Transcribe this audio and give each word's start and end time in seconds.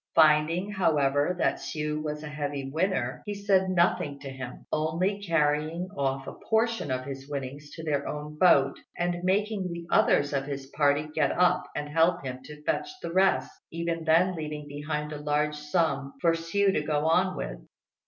Finding, 0.15 0.71
however, 0.71 1.35
that 1.37 1.57
Hsiu 1.59 2.01
was 2.01 2.23
a 2.23 2.27
heavy 2.27 2.67
winner, 2.71 3.21
he 3.27 3.35
said 3.35 3.69
nothing 3.69 4.17
to 4.21 4.31
him, 4.31 4.65
only 4.71 5.21
carrying 5.21 5.89
off 5.95 6.25
a 6.25 6.33
portion 6.49 6.89
of 6.89 7.05
his 7.05 7.29
winnings 7.29 7.69
to 7.75 7.83
their 7.83 8.07
own 8.07 8.35
boat 8.39 8.79
and 8.97 9.23
making 9.23 9.71
the 9.71 9.85
others 9.91 10.33
of 10.33 10.45
his 10.45 10.65
party 10.75 11.07
get 11.13 11.31
up 11.31 11.65
and 11.75 11.87
help 11.87 12.23
him 12.25 12.41
to 12.45 12.63
fetch 12.63 12.89
the 13.03 13.13
rest, 13.13 13.51
even 13.69 14.03
then 14.03 14.35
leaving 14.35 14.67
behind 14.67 15.13
a 15.13 15.19
large 15.21 15.53
sum 15.55 16.13
for 16.19 16.31
Hsiu 16.33 16.73
to 16.73 16.81
go 16.81 17.05
on 17.05 17.37
with. 17.37 17.59